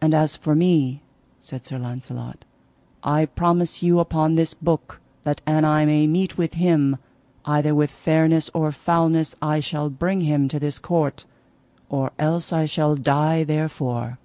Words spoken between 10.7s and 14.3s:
court, or else I shall die therefore.